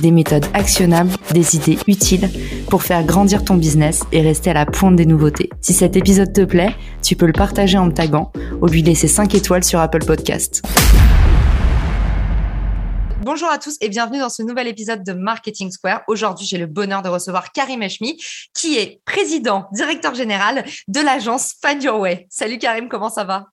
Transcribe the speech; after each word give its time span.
des 0.00 0.10
méthodes 0.10 0.46
actionnables, 0.54 1.10
des 1.32 1.56
idées 1.56 1.78
utiles 1.86 2.28
pour 2.68 2.82
faire 2.82 3.04
grandir 3.04 3.44
ton 3.44 3.54
business 3.54 4.02
et 4.12 4.22
rester 4.22 4.50
à 4.50 4.54
la 4.54 4.66
pointe 4.66 4.96
des 4.96 5.06
nouveautés. 5.06 5.50
Si 5.60 5.72
cet 5.72 5.96
épisode 5.96 6.32
te 6.32 6.44
plaît, 6.44 6.74
tu 7.02 7.16
peux 7.16 7.26
le 7.26 7.32
partager 7.32 7.78
en 7.78 7.86
me 7.86 7.92
taguant 7.92 8.32
ou 8.60 8.66
lui 8.66 8.82
laisser 8.82 9.08
5 9.08 9.34
étoiles 9.34 9.64
sur 9.64 9.78
Apple 9.80 10.04
Podcast. 10.04 10.62
Bonjour 13.22 13.50
à 13.50 13.58
tous 13.58 13.76
et 13.82 13.90
bienvenue 13.90 14.18
dans 14.18 14.30
ce 14.30 14.42
nouvel 14.42 14.66
épisode 14.66 15.04
de 15.04 15.12
Marketing 15.12 15.70
Square. 15.70 16.02
Aujourd'hui, 16.08 16.46
j'ai 16.46 16.56
le 16.56 16.66
bonheur 16.66 17.02
de 17.02 17.08
recevoir 17.08 17.52
Karim 17.52 17.82
Eshmi, 17.82 18.18
qui 18.54 18.78
est 18.78 19.02
président, 19.04 19.66
directeur 19.72 20.14
général 20.14 20.64
de 20.88 21.00
l'agence 21.00 21.54
Find 21.62 21.82
Your 21.82 22.00
Way. 22.00 22.26
Salut 22.30 22.58
Karim, 22.58 22.88
comment 22.88 23.10
ça 23.10 23.24
va? 23.24 23.46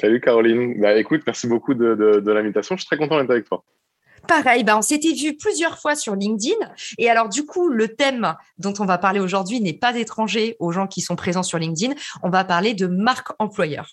Salut 0.00 0.20
Caroline. 0.20 0.80
Bah, 0.80 0.96
écoute, 0.96 1.22
merci 1.26 1.46
beaucoup 1.46 1.74
de, 1.74 1.94
de 1.94 2.32
l'invitation. 2.32 2.76
Je 2.76 2.82
suis 2.82 2.86
très 2.86 2.96
content 2.96 3.20
d'être 3.20 3.30
avec 3.30 3.44
toi. 3.44 3.64
Pareil, 4.28 4.64
ben 4.64 4.76
on 4.76 4.82
s'était 4.82 5.12
vu 5.12 5.36
plusieurs 5.36 5.78
fois 5.78 5.94
sur 5.94 6.14
LinkedIn. 6.14 6.56
Et 6.98 7.10
alors, 7.10 7.28
du 7.28 7.44
coup, 7.44 7.68
le 7.68 7.94
thème 7.94 8.34
dont 8.58 8.74
on 8.78 8.84
va 8.84 8.98
parler 8.98 9.20
aujourd'hui 9.20 9.60
n'est 9.60 9.72
pas 9.72 9.96
étranger 9.96 10.56
aux 10.58 10.72
gens 10.72 10.86
qui 10.86 11.00
sont 11.00 11.16
présents 11.16 11.42
sur 11.42 11.58
LinkedIn. 11.58 11.94
On 12.22 12.30
va 12.30 12.44
parler 12.44 12.74
de 12.74 12.86
marque 12.86 13.28
employeur. 13.38 13.90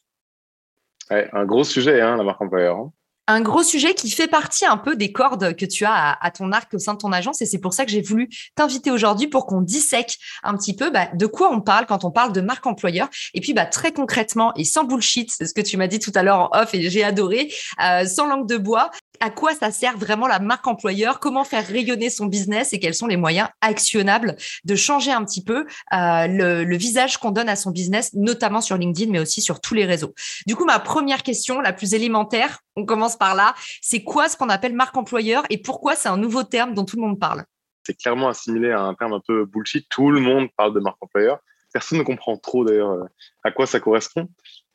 Ouais, 1.09 1.29
un 1.33 1.45
gros 1.45 1.63
sujet, 1.63 2.01
hein, 2.01 2.17
la 2.17 2.23
marque 2.23 2.41
employeur. 2.41 2.77
Hein 2.77 2.91
un 3.29 3.41
gros 3.41 3.61
sujet 3.61 3.93
qui 3.93 4.09
fait 4.09 4.27
partie 4.27 4.65
un 4.65 4.77
peu 4.77 4.95
des 4.95 5.11
cordes 5.11 5.55
que 5.55 5.65
tu 5.65 5.85
as 5.85 6.17
à, 6.19 6.31
ton 6.31 6.51
arc 6.51 6.73
au 6.73 6.79
sein 6.79 6.95
de 6.95 6.97
ton 6.97 7.11
agence. 7.11 7.43
Et 7.43 7.45
c'est 7.45 7.59
pour 7.59 7.73
ça 7.73 7.85
que 7.85 7.91
j'ai 7.91 8.01
voulu 8.01 8.27
t'inviter 8.55 8.89
aujourd'hui 8.89 9.27
pour 9.27 9.45
qu'on 9.45 9.61
dissèque 9.61 10.17
un 10.41 10.57
petit 10.57 10.75
peu 10.75 10.89
bah, 10.89 11.09
de 11.13 11.27
quoi 11.27 11.53
on 11.53 11.61
parle 11.61 11.85
quand 11.85 12.03
on 12.03 12.11
parle 12.11 12.33
de 12.33 12.41
marque 12.41 12.65
employeur. 12.65 13.07
Et 13.35 13.41
puis, 13.41 13.53
bah, 13.53 13.67
très 13.67 13.91
concrètement 13.91 14.51
et 14.55 14.63
sans 14.63 14.83
bullshit, 14.83 15.31
c'est 15.31 15.45
ce 15.45 15.53
que 15.53 15.61
tu 15.61 15.77
m'as 15.77 15.85
dit 15.85 15.99
tout 15.99 16.11
à 16.15 16.23
l'heure 16.23 16.49
en 16.51 16.59
off 16.59 16.73
et 16.73 16.89
j'ai 16.89 17.03
adoré, 17.03 17.53
euh, 17.83 18.05
sans 18.05 18.25
langue 18.25 18.47
de 18.47 18.57
bois, 18.57 18.89
à 19.19 19.29
quoi 19.29 19.53
ça 19.53 19.71
sert 19.71 19.97
vraiment 19.97 20.27
la 20.27 20.39
marque 20.39 20.67
employeur, 20.67 21.19
comment 21.19 21.43
faire 21.43 21.65
rayonner 21.65 22.09
son 22.09 22.25
business 22.25 22.73
et 22.73 22.79
quels 22.79 22.93
sont 22.93 23.07
les 23.07 23.17
moyens 23.17 23.49
actionnables 23.61 24.35
de 24.63 24.75
changer 24.75 25.11
un 25.11 25.23
petit 25.25 25.43
peu 25.43 25.65
euh, 25.93 26.27
le, 26.27 26.63
le, 26.63 26.77
visage 26.77 27.17
qu'on 27.17 27.31
donne 27.31 27.49
à 27.49 27.55
son 27.55 27.71
business, 27.71 28.13
notamment 28.13 28.61
sur 28.61 28.77
LinkedIn, 28.77 29.11
mais 29.11 29.19
aussi 29.19 29.41
sur 29.41 29.61
tous 29.61 29.73
les 29.73 29.85
réseaux. 29.85 30.13
Du 30.47 30.55
coup, 30.55 30.65
ma 30.65 30.79
première 30.79 31.23
question, 31.23 31.61
la 31.61 31.73
plus 31.73 31.93
élémentaire, 31.93 32.59
on 32.75 32.85
commence 32.85 33.17
par 33.17 33.35
là, 33.35 33.55
c'est 33.81 34.03
quoi 34.03 34.29
ce 34.29 34.37
qu'on 34.37 34.49
appelle 34.49 34.73
marque 34.73 34.95
employeur 34.95 35.43
et 35.49 35.57
pourquoi 35.57 35.95
c'est 35.95 36.09
un 36.09 36.17
nouveau 36.17 36.43
terme 36.43 36.73
dont 36.73 36.85
tout 36.85 36.95
le 36.95 37.01
monde 37.01 37.19
parle? 37.19 37.43
C'est 37.83 37.97
clairement 37.97 38.29
assimilé 38.29 38.71
à 38.71 38.81
un 38.81 38.93
terme 38.93 39.13
un 39.13 39.21
peu 39.25 39.45
bullshit. 39.45 39.87
Tout 39.89 40.11
le 40.11 40.19
monde 40.19 40.49
parle 40.55 40.73
de 40.73 40.79
marque 40.79 40.97
employeur. 41.01 41.39
Personne 41.73 41.97
ne 41.99 42.03
comprend 42.03 42.37
trop 42.37 42.63
d'ailleurs 42.63 42.91
euh, 42.91 43.05
à 43.43 43.51
quoi 43.51 43.65
ça 43.65 43.79
correspond. 43.79 44.29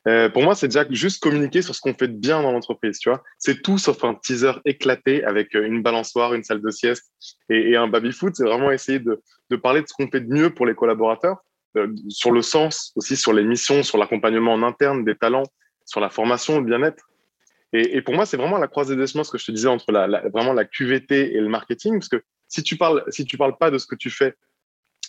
Euh, 0.07 0.29
pour 0.29 0.43
moi, 0.43 0.53
c'est 0.53 0.67
déjà 0.67 0.85
juste 0.89 1.21
communiquer 1.21 1.61
sur 1.63 1.73
ce 1.73 1.81
qu'on 1.81 1.95
fait 1.95 2.07
de 2.07 2.17
bien 2.17 2.41
dans 2.41 2.51
l'entreprise, 2.51 2.99
tu 2.99 3.09
vois. 3.09 3.23
C'est 3.39 3.61
tout 3.63 3.77
sauf 3.77 4.03
un 4.03 4.13
teaser 4.13 4.53
éclaté 4.63 5.23
avec 5.23 5.55
euh, 5.55 5.65
une 5.65 5.81
balançoire, 5.81 6.33
une 6.35 6.43
salle 6.43 6.61
de 6.61 6.69
sieste 6.69 7.11
et, 7.49 7.75
un 7.75 7.87
baby-foot. 7.87 8.35
C'est 8.35 8.43
vraiment 8.43 8.71
essayer 8.71 8.99
de, 8.99 9.21
parler 9.57 9.81
de 9.81 9.87
ce 9.87 9.93
qu'on 9.93 10.09
fait 10.09 10.21
de 10.21 10.31
mieux 10.31 10.51
pour 10.51 10.67
les 10.67 10.75
collaborateurs, 10.75 11.37
euh, 11.77 11.87
sur 12.09 12.31
le 12.31 12.43
sens 12.43 12.91
aussi, 12.95 13.17
sur 13.17 13.33
les 13.33 13.43
missions, 13.43 13.81
sur 13.81 13.97
l'accompagnement 13.97 14.53
en 14.53 14.61
interne 14.61 15.03
des 15.03 15.15
talents, 15.15 15.45
sur 15.85 15.99
la 15.99 16.09
formation, 16.09 16.59
le 16.59 16.65
bien-être. 16.65 17.03
Et, 17.73 18.01
pour 18.01 18.13
moi, 18.13 18.25
c'est 18.25 18.37
vraiment 18.37 18.57
la 18.57 18.67
croisée 18.67 18.95
des 18.95 19.05
chemins, 19.05 19.25
ce 19.25 19.31
que 19.31 19.37
je 19.37 19.45
te 19.45 19.51
disais 19.51 19.67
entre 19.67 19.91
la, 19.91 20.07
vraiment 20.29 20.53
la 20.53 20.63
QVT 20.63 21.35
et 21.35 21.41
le 21.41 21.49
marketing, 21.49 21.99
parce 21.99 22.07
que 22.07 22.23
si 22.47 22.63
tu 22.63 22.77
parles, 22.77 23.03
si 23.09 23.25
tu 23.25 23.37
parles 23.37 23.57
pas 23.57 23.69
de 23.69 23.77
ce 23.77 23.85
que 23.85 23.95
tu 23.95 24.09
fais 24.09 24.35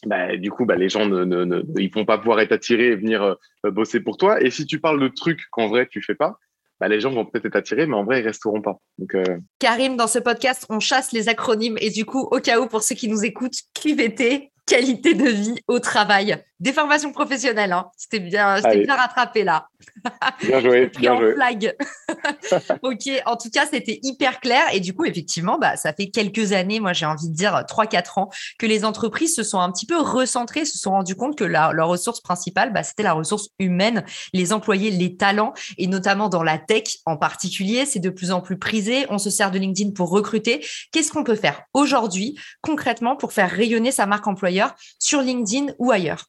bah, 0.05 0.37
du 0.37 0.51
coup, 0.51 0.67
bah, 0.67 0.77
les 0.77 0.89
gens 0.89 1.07
ne, 1.07 1.25
ne, 1.25 1.63
ils 1.79 1.93
vont 1.93 2.05
pas 2.05 2.19
pouvoir 2.19 2.41
être 2.41 2.53
attirés 2.53 2.89
et 2.89 2.97
venir 2.97 3.23
euh, 3.23 3.71
bosser 3.71 4.01
pour 4.01 4.17
toi. 4.17 4.41
Et 4.43 4.51
si 4.51 4.67
tu 4.67 4.81
parles 4.81 5.01
de 5.01 5.09
trucs 5.09 5.49
qu'en 5.51 5.69
vrai 5.69 5.89
tu 5.91 6.03
fais 6.03 6.15
pas, 6.15 6.39
bah, 6.81 6.89
les 6.89 7.01
gens 7.01 7.11
vont 7.11 7.25
peut-être 7.25 7.47
être 7.47 7.57
attirés, 7.57 7.87
mais 7.87 7.97
en 7.97 8.05
vrai, 8.05 8.21
ils 8.21 8.27
resteront 8.27 8.61
pas. 8.61 8.79
Donc, 8.99 9.15
euh... 9.15 9.39
Karim, 9.59 9.97
dans 9.97 10.07
ce 10.07 10.19
podcast, 10.19 10.67
on 10.69 10.81
chasse 10.81 11.13
les 11.13 11.29
acronymes 11.29 11.79
et 11.81 11.91
du 11.91 12.05
coup, 12.05 12.29
au 12.31 12.41
cas 12.41 12.61
où, 12.61 12.67
pour 12.67 12.83
ceux 12.83 12.95
qui 12.95 13.09
nous 13.09 13.25
écoutent, 13.25 13.59
QVT, 13.75 14.53
qualité 14.67 15.15
de 15.15 15.29
vie 15.29 15.61
au 15.69 15.79
travail. 15.79 16.37
Des 16.59 16.73
formations 16.73 17.13
professionnelles, 17.13 17.73
hein. 17.73 17.91
c'était 17.99 18.19
bien, 18.19 18.59
bien 18.61 18.97
rattrapé 18.97 19.45
là. 19.45 19.69
Bien 20.43 20.61
joué, 20.61 20.87
bien 20.99 21.15
joué. 21.15 21.35
Flag. 21.35 21.77
ok, 22.83 23.23
en 23.27 23.37
tout 23.37 23.51
cas, 23.51 23.67
c'était 23.71 24.01
hyper 24.03 24.41
clair. 24.41 24.63
Et 24.73 24.81
du 24.81 24.95
coup, 24.95 25.05
effectivement, 25.05 25.59
bah, 25.59 25.77
ça 25.77 25.93
fait 25.93 26.09
quelques 26.09 26.53
années, 26.53 26.81
moi 26.81 26.95
j'ai 26.95 27.05
envie 27.05 27.29
de 27.29 27.35
dire 27.35 27.65
3-4 27.69 28.21
ans, 28.21 28.31
que 28.59 28.65
les 28.65 28.87
entreprises 28.87 29.35
se 29.35 29.43
sont 29.43 29.61
un 29.61 29.71
petit 29.71 29.85
peu 29.85 30.01
recentrées, 30.01 30.65
se 30.65 30.79
sont 30.79 30.93
rendues 30.93 31.15
compte 31.15 31.37
que 31.37 31.45
la, 31.45 31.73
leur 31.73 31.89
ressource 31.89 32.23
principale, 32.23 32.73
bah, 32.73 32.83
c'était 32.83 33.03
la 33.03 33.13
ressource 33.13 33.51
humaine, 33.59 34.05
les 34.33 34.55
employés, 34.55 34.91
les 34.91 35.17
talents, 35.17 35.53
et 35.77 35.87
notamment 35.87 36.31
dans 36.31 36.43
la 36.43 36.57
tech 36.57 36.85
en 37.05 37.19
particulier, 37.19 37.85
c'est 37.85 38.01
de 38.01 38.11
plus 38.11 38.31
en 38.31 38.41
plus 38.41 38.59
prisé. 38.59 39.07
On 39.11 39.19
se 39.19 39.29
sert 39.29 39.51
de 39.51 39.59
LinkedIn 39.59 39.91
pour 39.91 40.09
recruter. 40.09 40.65
Qu'est-ce 40.91 41.13
qu'on 41.13 41.25
peut 41.25 41.37
faire 41.37 41.63
aujourd'hui, 41.75 42.39
concrètement, 42.63 43.15
pour 43.15 43.35
faire 43.35 43.51
rayonner 43.51 43.93
sa 43.93 44.07
marque 44.07 44.27
employeur 44.27 44.75
sur 44.99 45.21
LinkedIn 45.21 45.75
ou 45.79 45.91
ailleurs? 45.91 46.25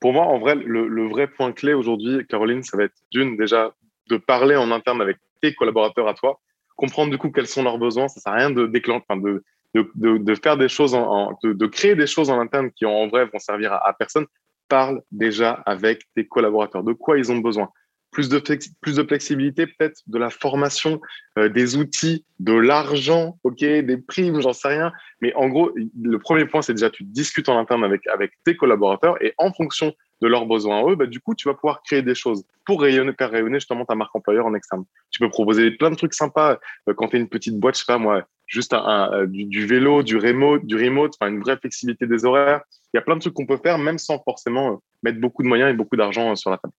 Pour 0.00 0.12
moi, 0.12 0.24
en 0.24 0.38
vrai, 0.38 0.54
le, 0.54 1.08
vrai 1.08 1.26
point 1.26 1.52
clé 1.52 1.72
aujourd'hui, 1.72 2.26
Caroline, 2.26 2.62
ça 2.62 2.76
va 2.76 2.84
être 2.84 2.96
d'une, 3.10 3.36
déjà, 3.36 3.74
de 4.08 4.16
parler 4.16 4.56
en 4.56 4.70
interne 4.70 5.00
avec 5.02 5.18
tes 5.42 5.54
collaborateurs 5.54 6.08
à 6.08 6.14
toi, 6.14 6.40
comprendre 6.76 7.10
du 7.10 7.18
coup 7.18 7.30
quels 7.30 7.46
sont 7.46 7.62
leurs 7.62 7.78
besoins. 7.78 8.08
Ça 8.08 8.20
sert 8.20 8.32
à 8.32 8.36
rien 8.36 8.50
de 8.50 8.66
déclencher, 8.66 9.04
de, 9.16 9.42
de, 9.74 10.18
de, 10.18 10.34
faire 10.34 10.56
des 10.56 10.68
choses, 10.68 10.94
en, 10.94 11.36
de, 11.42 11.66
créer 11.66 11.94
des 11.94 12.06
choses 12.06 12.30
en 12.30 12.38
interne 12.40 12.70
qui 12.70 12.86
en 12.86 13.08
vrai 13.08 13.26
vont 13.26 13.38
servir 13.38 13.72
à 13.72 13.92
personne. 13.98 14.26
Parle 14.68 15.02
déjà 15.10 15.52
avec 15.66 16.02
tes 16.14 16.26
collaborateurs 16.26 16.84
de 16.84 16.92
quoi 16.92 17.18
ils 17.18 17.32
ont 17.32 17.38
besoin? 17.38 17.70
Plus 18.18 18.28
de, 18.28 18.42
plus 18.80 18.96
de 18.96 19.04
flexibilité, 19.04 19.68
peut-être 19.68 20.02
de 20.08 20.18
la 20.18 20.28
formation, 20.28 21.00
euh, 21.38 21.48
des 21.48 21.76
outils, 21.76 22.24
de 22.40 22.52
l'argent, 22.52 23.38
ok, 23.44 23.60
des 23.60 23.96
primes, 23.96 24.40
j'en 24.40 24.52
sais 24.52 24.66
rien. 24.66 24.92
Mais 25.20 25.32
en 25.34 25.46
gros, 25.46 25.70
le 26.02 26.18
premier 26.18 26.44
point, 26.44 26.60
c'est 26.60 26.74
déjà 26.74 26.90
tu 26.90 27.04
discutes 27.04 27.48
en 27.48 27.56
interne 27.56 27.84
avec, 27.84 28.08
avec 28.08 28.32
tes 28.44 28.56
collaborateurs 28.56 29.22
et 29.22 29.34
en 29.38 29.52
fonction 29.52 29.94
de 30.20 30.26
leurs 30.26 30.46
besoins 30.46 30.80
à 30.80 30.90
eux, 30.90 30.96
bah, 30.96 31.06
du 31.06 31.20
coup, 31.20 31.36
tu 31.36 31.46
vas 31.46 31.54
pouvoir 31.54 31.80
créer 31.84 32.02
des 32.02 32.16
choses 32.16 32.44
pour 32.66 32.82
rayonner, 32.82 33.12
faire 33.16 33.30
rayonner 33.30 33.60
justement 33.60 33.84
ta 33.84 33.94
marque 33.94 34.16
employeur 34.16 34.46
en 34.46 34.54
externe. 34.54 34.82
Tu 35.12 35.20
peux 35.20 35.30
proposer 35.30 35.70
plein 35.70 35.90
de 35.90 35.94
trucs 35.94 36.14
sympas 36.14 36.58
euh, 36.88 36.94
quand 36.94 37.10
tu 37.10 37.18
es 37.18 37.20
une 37.20 37.28
petite 37.28 37.56
boîte, 37.60 37.76
je 37.76 37.84
sais 37.84 37.86
pas 37.86 37.98
moi, 37.98 38.26
juste 38.48 38.74
un, 38.74 39.12
euh, 39.12 39.26
du, 39.28 39.64
vélo, 39.64 40.02
du 40.02 40.16
remote, 40.16 40.66
du 40.66 40.74
remote, 40.74 41.14
une 41.20 41.38
vraie 41.38 41.56
flexibilité 41.56 42.08
des 42.08 42.24
horaires. 42.24 42.62
Il 42.92 42.96
y 42.96 42.98
a 42.98 43.02
plein 43.02 43.14
de 43.14 43.20
trucs 43.20 43.34
qu'on 43.34 43.46
peut 43.46 43.60
faire 43.62 43.78
même 43.78 43.98
sans 43.98 44.18
forcément 44.24 44.82
mettre 45.04 45.20
beaucoup 45.20 45.44
de 45.44 45.48
moyens 45.48 45.70
et 45.70 45.74
beaucoup 45.74 45.94
d'argent 45.94 46.34
sur 46.34 46.50
la 46.50 46.58
table. 46.58 46.74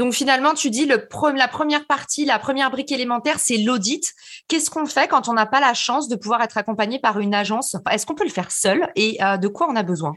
Donc 0.00 0.14
finalement, 0.14 0.54
tu 0.54 0.70
dis 0.70 0.86
le 0.86 0.96
la 1.36 1.46
première 1.46 1.86
partie, 1.86 2.24
la 2.24 2.38
première 2.38 2.70
brique 2.70 2.90
élémentaire, 2.90 3.38
c'est 3.38 3.58
l'audit. 3.58 4.14
Qu'est-ce 4.48 4.70
qu'on 4.70 4.86
fait 4.86 5.06
quand 5.08 5.28
on 5.28 5.34
n'a 5.34 5.44
pas 5.44 5.60
la 5.60 5.74
chance 5.74 6.08
de 6.08 6.16
pouvoir 6.16 6.40
être 6.40 6.56
accompagné 6.56 6.98
par 6.98 7.20
une 7.20 7.34
agence? 7.34 7.76
Est-ce 7.92 8.06
qu'on 8.06 8.14
peut 8.14 8.24
le 8.24 8.30
faire 8.30 8.50
seul? 8.50 8.88
Et 8.96 9.22
euh, 9.22 9.36
de 9.36 9.46
quoi 9.46 9.68
on 9.68 9.76
a 9.76 9.82
besoin? 9.82 10.14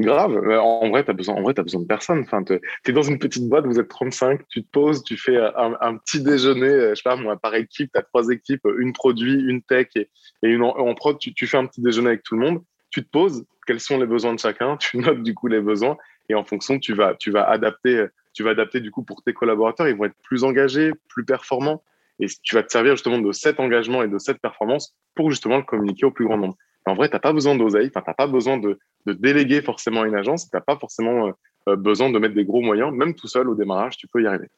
Grave. 0.00 0.36
En 0.58 0.90
vrai, 0.90 1.04
tu 1.04 1.12
as 1.12 1.14
besoin, 1.14 1.36
as 1.36 1.62
besoin 1.62 1.80
de 1.80 1.86
personne. 1.86 2.22
Enfin, 2.22 2.42
tu 2.42 2.58
es 2.84 2.92
dans 2.92 3.02
une 3.02 3.20
petite 3.20 3.48
boîte, 3.48 3.66
vous 3.66 3.78
êtes 3.78 3.86
35, 3.86 4.40
tu 4.48 4.64
te 4.64 4.68
poses, 4.72 5.04
tu 5.04 5.16
fais 5.16 5.36
un, 5.36 5.76
un 5.80 5.96
petit 5.98 6.20
déjeuner, 6.20 6.66
euh, 6.66 6.90
je 6.90 6.94
sais 6.96 7.02
pas, 7.04 7.14
moi, 7.14 7.36
par 7.36 7.54
équipe, 7.54 7.92
tu 7.94 8.00
as 8.00 8.02
trois 8.02 8.30
équipes, 8.30 8.66
une 8.78 8.92
produit, 8.92 9.34
une 9.34 9.62
tech 9.62 9.90
et, 9.94 10.10
et 10.42 10.48
une 10.48 10.64
en, 10.64 10.76
en 10.76 10.94
prod, 10.96 11.16
tu, 11.20 11.32
tu, 11.34 11.46
fais 11.46 11.56
un 11.56 11.66
petit 11.66 11.82
déjeuner 11.82 12.08
avec 12.08 12.24
tout 12.24 12.34
le 12.34 12.40
monde, 12.40 12.64
tu 12.90 13.04
te 13.04 13.08
poses, 13.08 13.44
quels 13.64 13.78
sont 13.78 14.00
les 14.00 14.06
besoins 14.06 14.34
de 14.34 14.40
chacun, 14.40 14.76
tu 14.80 14.98
notes 14.98 15.22
du 15.22 15.34
coup 15.34 15.46
les 15.46 15.60
besoins 15.60 15.96
et 16.28 16.34
en 16.34 16.42
fonction, 16.42 16.80
tu 16.80 16.94
vas, 16.94 17.14
tu 17.14 17.30
vas 17.30 17.48
adapter 17.48 18.08
tu 18.32 18.42
vas 18.42 18.50
adapter 18.50 18.80
du 18.80 18.90
coup 18.90 19.02
pour 19.02 19.22
tes 19.22 19.32
collaborateurs, 19.32 19.88
ils 19.88 19.96
vont 19.96 20.04
être 20.04 20.16
plus 20.22 20.44
engagés, 20.44 20.92
plus 21.08 21.24
performants, 21.24 21.82
et 22.20 22.26
tu 22.42 22.54
vas 22.54 22.62
te 22.62 22.70
servir 22.70 22.92
justement 22.92 23.18
de 23.18 23.32
cet 23.32 23.60
engagement 23.60 24.02
et 24.02 24.08
de 24.08 24.18
cette 24.18 24.40
performance 24.40 24.94
pour 25.14 25.30
justement 25.30 25.56
le 25.56 25.62
communiquer 25.62 26.06
au 26.06 26.10
plus 26.10 26.26
grand 26.26 26.38
nombre. 26.38 26.56
En 26.86 26.94
vrai, 26.94 27.08
tu 27.08 27.14
n'as 27.14 27.20
pas 27.20 27.32
besoin 27.32 27.54
d'oseille, 27.54 27.90
tu 27.90 27.98
n'as 27.98 28.14
pas 28.14 28.26
besoin 28.26 28.58
de, 28.58 28.78
de, 29.06 29.12
déléguer 29.12 29.62
forcément 29.62 30.04
une 30.04 30.16
agence, 30.16 30.50
tu 30.50 30.56
n'as 30.56 30.60
pas 30.60 30.76
forcément 30.76 31.28
euh, 31.28 31.32
euh, 31.68 31.76
besoin 31.76 32.10
de 32.10 32.18
mettre 32.18 32.34
des 32.34 32.44
gros 32.44 32.60
moyens, 32.60 32.92
même 32.92 33.14
tout 33.14 33.28
seul 33.28 33.48
au 33.48 33.54
démarrage, 33.54 33.96
tu 33.96 34.08
peux 34.08 34.22
y 34.22 34.26
arriver. 34.26 34.48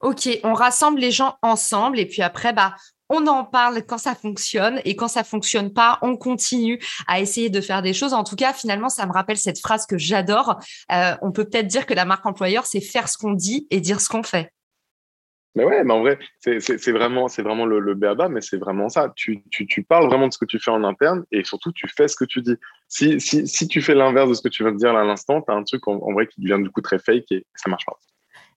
Ok, 0.00 0.28
on 0.42 0.52
rassemble 0.52 1.00
les 1.00 1.10
gens 1.10 1.36
ensemble 1.42 1.98
et 1.98 2.06
puis 2.06 2.22
après, 2.22 2.52
bah, 2.52 2.74
on 3.08 3.26
en 3.26 3.44
parle 3.44 3.82
quand 3.86 3.98
ça 3.98 4.14
fonctionne 4.14 4.80
et 4.84 4.96
quand 4.96 5.08
ça 5.08 5.24
fonctionne 5.24 5.72
pas, 5.72 5.98
on 6.02 6.16
continue 6.16 6.80
à 7.06 7.20
essayer 7.20 7.50
de 7.50 7.60
faire 7.60 7.82
des 7.82 7.92
choses. 7.92 8.12
En 8.12 8.24
tout 8.24 8.36
cas, 8.36 8.52
finalement, 8.52 8.88
ça 8.88 9.06
me 9.06 9.12
rappelle 9.12 9.36
cette 9.36 9.60
phrase 9.60 9.86
que 9.86 9.98
j'adore. 9.98 10.58
Euh, 10.92 11.14
on 11.22 11.32
peut 11.32 11.44
peut-être 11.44 11.66
dire 11.66 11.86
que 11.86 11.94
la 11.94 12.04
marque 12.04 12.26
employeur, 12.26 12.66
c'est 12.66 12.80
faire 12.80 13.08
ce 13.08 13.18
qu'on 13.18 13.32
dit 13.32 13.66
et 13.70 13.80
dire 13.80 14.00
ce 14.00 14.08
qu'on 14.08 14.22
fait. 14.22 14.52
Mais 15.56 15.64
ouais, 15.64 15.90
en 15.90 16.00
vrai, 16.00 16.18
c'est 16.38 16.92
vraiment, 16.92 17.28
vraiment 17.28 17.64
le, 17.64 17.80
le 17.80 18.28
mais 18.28 18.42
c'est 18.42 18.58
vraiment 18.58 18.90
ça. 18.90 19.10
Tu, 19.16 19.42
parles 19.88 20.06
vraiment 20.06 20.28
de 20.28 20.32
ce 20.32 20.38
que 20.38 20.44
tu 20.44 20.58
fais 20.58 20.70
en 20.70 20.84
interne 20.84 21.24
et 21.32 21.44
surtout, 21.44 21.72
tu 21.72 21.88
fais 21.88 22.08
ce 22.08 22.16
que 22.16 22.26
tu 22.26 22.42
dis. 22.42 22.56
Si, 22.88 23.18
si, 23.22 23.48
si 23.48 23.66
tu 23.66 23.80
fais 23.80 23.94
l'inverse 23.94 24.28
de 24.28 24.34
ce 24.34 24.42
que 24.42 24.50
tu 24.50 24.64
viens 24.64 24.72
de 24.72 24.76
dire 24.76 24.94
à 24.94 25.02
l'instant, 25.02 25.40
tu 25.40 25.50
as 25.50 25.54
un 25.54 25.64
truc 25.64 25.88
en, 25.88 26.12
vrai 26.12 26.26
qui 26.26 26.42
devient 26.42 26.62
du 26.62 26.70
coup 26.70 26.82
très 26.82 26.98
fake 26.98 27.32
et 27.32 27.46
ça 27.54 27.70
marche 27.70 27.86
pas. 27.86 27.98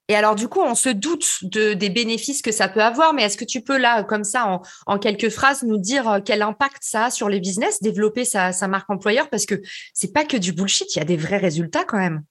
Et 0.10 0.16
alors, 0.16 0.34
du 0.34 0.48
coup, 0.48 0.60
on 0.60 0.74
se 0.74 0.90
doute 0.90 1.44
de, 1.44 1.74
des 1.74 1.92
bénéfices 1.92 2.42
que 2.42 2.52
ça 2.52 2.68
peut 2.68 2.82
avoir, 2.82 3.14
mais 3.14 3.22
est-ce 3.22 3.38
que 3.38 3.46
tu 3.46 3.62
peux, 3.62 3.78
là, 3.78 4.04
comme 4.04 4.24
ça, 4.24 4.60
en, 4.88 4.98
quelques 4.98 5.30
phrases, 5.30 5.62
nous 5.62 5.78
dire 5.78 6.10
euh, 6.10 6.20
quel 6.24 6.42
impact 6.42 6.80
ça 6.82 7.06
a 7.06 7.12
sur 7.12 7.30
les 7.30 7.40
business, 7.40 7.84
développer 7.84 8.26
sa, 8.26 8.52
marque 8.68 8.90
employeur? 8.90 9.30
Parce 9.30 9.46
que 9.46 9.62
c'est 9.94 10.12
pas 10.12 10.26
que 10.26 10.36
du 10.36 10.52
bullshit, 10.52 10.96
il 10.96 11.00
y 11.00 11.02
a 11.02 11.06
des 11.06 11.16
vrais 11.16 11.38
résultats 11.38 11.86
quand 11.86 12.00
même. 12.00 12.24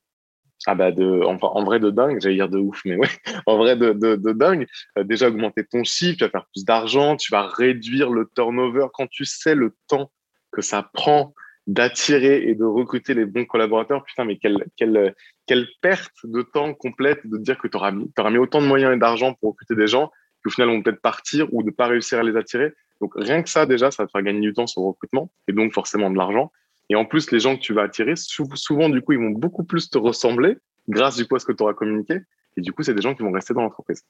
Ah 0.66 0.74
bah 0.74 0.90
en 0.90 1.62
vrai 1.62 1.78
de 1.78 1.90
dingue, 1.90 2.20
j'allais 2.20 2.34
dire 2.34 2.48
de 2.48 2.58
ouf, 2.58 2.80
mais 2.84 2.96
ouais, 2.96 3.08
en 3.46 3.56
vrai 3.58 3.76
de, 3.76 3.92
dingue. 4.32 4.66
Euh, 4.98 5.04
déjà 5.04 5.28
augmenter 5.28 5.64
ton 5.64 5.84
chiffre, 5.84 6.18
tu 6.18 6.24
vas 6.24 6.30
faire 6.30 6.46
plus 6.52 6.64
d'argent, 6.64 7.16
tu 7.16 7.30
vas 7.30 7.46
réduire 7.46 8.10
le 8.10 8.28
turnover 8.34 8.88
quand 8.92 9.06
tu 9.06 9.24
sais 9.24 9.54
le 9.54 9.76
temps 9.86 10.10
que 10.50 10.62
ça 10.62 10.90
prend 10.92 11.32
d'attirer 11.68 12.48
et 12.48 12.56
de 12.56 12.64
recruter 12.64 13.14
les 13.14 13.24
bons 13.24 13.44
collaborateurs. 13.44 14.02
Putain, 14.02 14.24
mais 14.24 14.36
quelle, 14.38 15.14
quelle 15.48 15.66
perte 15.80 16.14
de 16.24 16.42
temps 16.42 16.74
complète 16.74 17.26
de 17.26 17.38
dire 17.38 17.58
que 17.58 17.66
tu 17.66 17.76
auras 17.76 17.90
mis, 17.90 18.38
autant 18.38 18.60
de 18.60 18.66
moyens 18.66 18.94
et 18.94 18.98
d'argent 18.98 19.34
pour 19.34 19.50
recruter 19.50 19.74
des 19.74 19.88
gens 19.88 20.10
qui 20.42 20.48
au 20.48 20.50
final 20.50 20.68
vont 20.68 20.82
peut-être 20.82 21.00
partir 21.00 21.52
ou 21.52 21.62
ne 21.64 21.70
pas 21.70 21.86
réussir 21.86 22.18
à 22.18 22.22
les 22.22 22.36
attirer. 22.36 22.74
Donc 23.00 23.12
rien 23.16 23.42
que 23.42 23.48
ça 23.48 23.66
déjà, 23.66 23.90
ça 23.90 24.02
va 24.02 24.06
te 24.06 24.12
faire 24.12 24.22
gagner 24.22 24.40
du 24.40 24.52
temps 24.52 24.66
sur 24.66 24.82
le 24.82 24.88
recrutement 24.88 25.30
et 25.48 25.52
donc 25.52 25.72
forcément 25.72 26.10
de 26.10 26.16
l'argent. 26.16 26.52
Et 26.90 26.94
en 26.94 27.04
plus, 27.04 27.30
les 27.32 27.40
gens 27.40 27.56
que 27.56 27.60
tu 27.60 27.72
vas 27.72 27.82
attirer, 27.82 28.14
souvent, 28.16 28.88
du 28.88 29.02
coup, 29.02 29.12
ils 29.12 29.18
vont 29.18 29.30
beaucoup 29.30 29.64
plus 29.64 29.90
te 29.90 29.98
ressembler 29.98 30.56
grâce 30.88 31.16
du 31.16 31.26
coup 31.26 31.36
à 31.36 31.38
ce 31.38 31.44
que 31.44 31.52
tu 31.52 31.62
auras 31.62 31.74
communiqué. 31.74 32.20
Et 32.56 32.60
du 32.60 32.72
coup, 32.72 32.82
c'est 32.82 32.94
des 32.94 33.02
gens 33.02 33.14
qui 33.14 33.22
vont 33.22 33.32
rester 33.32 33.54
dans 33.54 33.62
l'entreprise. 33.62 34.04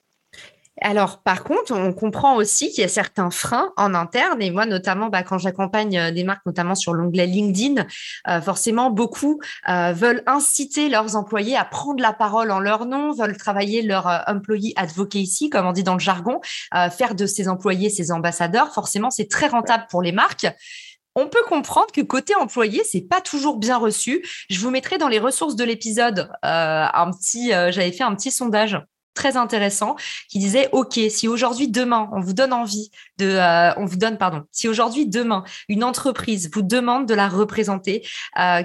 Alors, 0.81 1.23
par 1.23 1.45
contre, 1.45 1.73
on 1.73 1.93
comprend 1.93 2.37
aussi 2.37 2.71
qu'il 2.71 2.83
y 2.83 2.85
a 2.85 2.89
certains 2.89 3.31
freins 3.31 3.73
en 3.77 3.95
interne. 3.95 4.41
Et 4.41 4.51
moi, 4.51 4.67
notamment, 4.67 5.09
bah, 5.09 5.23
quand 5.23 5.39
j'accompagne 5.39 5.99
euh, 5.99 6.11
des 6.11 6.25
marques, 6.25 6.45
notamment 6.47 6.75
sur 6.75 6.95
l'onglet 6.95 7.27
LinkedIn, 7.27 7.85
euh, 8.29 8.41
forcément, 8.41 8.91
beaucoup 8.91 9.41
euh, 9.69 9.93
veulent 9.93 10.23
inciter 10.27 10.89
leurs 10.89 11.17
employés 11.17 11.57
à 11.57 11.65
prendre 11.65 12.01
la 12.01 12.13
parole 12.13 12.51
en 12.51 12.61
leur 12.61 12.87
nom, 12.87 13.13
veulent 13.13 13.37
travailler 13.37 13.83
leur 13.83 14.25
employee 14.27 14.73
advocacy, 14.77 15.51
comme 15.51 15.67
on 15.67 15.73
dit 15.73 15.83
dans 15.83 15.95
le 15.95 16.01
jargon, 16.01 16.41
faire 16.91 17.15
de 17.15 17.27
ces 17.27 17.49
employés 17.49 17.91
ces 17.91 18.13
ambassadeurs. 18.13 18.73
Forcément, 18.73 19.11
c'est 19.11 19.29
très 19.29 19.49
rentable 19.49 19.87
pour 19.91 20.03
les 20.03 20.13
marques 20.13 20.47
on 21.19 21.27
peut 21.27 21.43
comprendre 21.49 21.89
que 21.93 22.01
côté 22.01 22.35
employé, 22.37 22.83
c'est 22.85 23.01
pas 23.01 23.21
toujours 23.21 23.57
bien 23.57 23.77
reçu. 23.77 24.25
Je 24.51 24.61
vous 24.61 24.71
mettrai 24.71 24.99
dans 24.99 25.09
les 25.09 25.19
ressources 25.19 25.57
de 25.57 25.65
l'épisode 25.65 26.31
euh, 26.45 26.87
un 26.93 27.11
petit, 27.11 27.53
euh, 27.53 27.73
j'avais 27.73 27.91
fait 27.93 28.05
un 28.05 28.15
petit 28.15 28.31
sondage 28.31 28.79
très 29.19 29.37
intéressant 29.37 29.97
qui 30.29 30.39
disait 30.39 30.69
OK, 30.71 31.01
si 31.11 31.27
aujourd'hui 31.27 31.69
demain 31.69 32.09
on 32.13 32.21
vous 32.21 32.35
donne 32.35 32.53
envie 32.53 32.91
de 33.19 33.27
euh, 33.27 33.75
on 33.77 33.85
vous 33.85 33.97
donne 33.97 34.17
pardon, 34.17 34.45
si 34.53 34.69
aujourd'hui 34.69 35.07
demain 35.09 35.43
une 35.69 35.83
entreprise 35.83 36.49
vous 36.53 36.63
demande 36.63 37.07
de 37.07 37.15
la 37.15 37.29
représenter, 37.29 38.07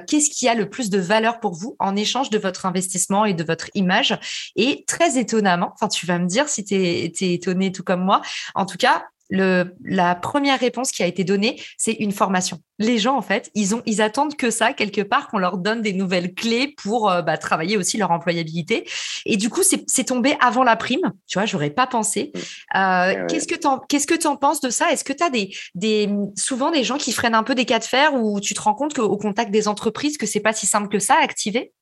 qu'est-ce 0.07 0.29
qui 0.29 0.47
a 0.47 0.53
le 0.53 0.69
plus 0.69 0.89
de 0.91 0.99
valeur 0.99 1.39
pour 1.39 1.53
vous 1.53 1.75
en 1.79 1.95
échange 1.95 2.29
de 2.29 2.37
votre 2.37 2.67
investissement 2.67 3.25
et 3.25 3.33
de 3.33 3.43
votre 3.43 3.69
image? 3.73 4.17
Et 4.55 4.83
très 4.87 5.17
étonnamment, 5.17 5.71
enfin 5.73 5.87
tu 5.87 6.05
vas 6.05 6.19
me 6.19 6.27
dire 6.27 6.47
si 6.49 6.63
tu 6.63 6.75
es 6.75 7.33
étonné 7.33 7.71
tout 7.71 7.83
comme 7.83 8.03
moi, 8.03 8.21
en 8.53 8.65
tout 8.65 8.77
cas, 8.77 9.03
le, 9.33 9.73
la 9.83 10.13
première 10.13 10.59
réponse 10.59 10.91
qui 10.91 11.01
a 11.01 11.07
été 11.07 11.23
donnée, 11.23 11.59
c'est 11.75 11.93
une 11.93 12.11
formation. 12.11 12.59
Les 12.77 12.99
gens, 12.99 13.17
en 13.17 13.23
fait, 13.23 13.49
ils, 13.55 13.73
ont, 13.73 13.81
ils 13.87 13.99
attendent 13.99 14.35
que 14.35 14.51
ça, 14.51 14.73
quelque 14.73 15.01
part, 15.01 15.27
qu'on 15.27 15.39
leur 15.39 15.57
donne 15.57 15.81
des 15.81 15.93
nouvelles 15.93 16.35
clés 16.35 16.75
pour 16.83 17.09
euh, 17.09 17.23
bah, 17.23 17.37
travailler 17.37 17.75
aussi 17.75 17.97
leur 17.97 18.11
employabilité. 18.11 18.87
Et 19.25 19.35
du 19.35 19.49
coup, 19.49 19.61
c'est 19.63 20.03
tombé 20.03 20.35
avant 20.39 20.63
la 20.63 20.75
prime. 20.75 21.13
Tu 21.25 21.39
vois, 21.39 21.47
j'aurais 21.47 21.71
pas 21.71 21.87
pensé. 21.87 22.31
Euh, 22.75 23.25
qu'est-ce 23.27 23.47
que 23.47 24.15
tu 24.15 24.27
en, 24.27 24.35
penses 24.35 24.61
de 24.61 24.69
ça? 24.69 24.91
Est-ce 24.91 25.03
que 25.03 25.13
tu 25.13 25.23
as 25.23 25.31
des, 25.31 25.51
des, 25.73 26.09
souvent 26.37 26.69
des 26.69 26.83
gens 26.83 26.97
qui 26.97 27.11
freinent 27.11 27.33
un 27.33 27.43
peu 27.43 27.55
des 27.55 27.65
cas 27.65 27.79
de 27.79 27.85
fer 27.85 28.13
où 28.13 28.39
tu 28.39 28.53
te 28.53 28.61
rends 28.61 28.75
compte 28.75 28.93
qu'au 28.93 29.17
contact 29.17 29.49
des 29.49 29.67
entreprises, 29.67 30.17
que 30.17 30.27
c'est 30.27 30.41
pas 30.41 30.53
si 30.53 30.67
simple 30.67 30.89
que 30.89 30.99
ça 30.99 31.15
à 31.15 31.23
activer? 31.23 31.73